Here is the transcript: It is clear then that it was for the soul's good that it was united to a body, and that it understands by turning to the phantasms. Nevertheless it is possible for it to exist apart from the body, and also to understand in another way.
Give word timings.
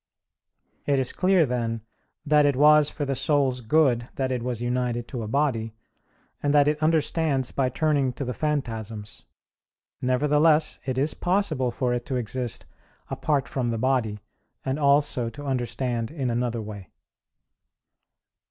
It 0.87 0.97
is 0.97 1.13
clear 1.13 1.45
then 1.45 1.81
that 2.25 2.43
it 2.47 2.55
was 2.55 2.89
for 2.89 3.05
the 3.05 3.13
soul's 3.13 3.61
good 3.61 4.09
that 4.15 4.31
it 4.31 4.41
was 4.41 4.59
united 4.59 5.07
to 5.09 5.21
a 5.21 5.27
body, 5.27 5.75
and 6.41 6.55
that 6.55 6.67
it 6.67 6.81
understands 6.81 7.51
by 7.51 7.69
turning 7.69 8.11
to 8.13 8.25
the 8.25 8.33
phantasms. 8.33 9.25
Nevertheless 10.01 10.79
it 10.87 10.97
is 10.97 11.13
possible 11.13 11.69
for 11.69 11.93
it 11.93 12.03
to 12.07 12.15
exist 12.15 12.65
apart 13.11 13.47
from 13.47 13.69
the 13.69 13.77
body, 13.77 14.19
and 14.65 14.79
also 14.79 15.29
to 15.29 15.45
understand 15.45 16.09
in 16.09 16.31
another 16.31 16.63
way. 16.63 16.89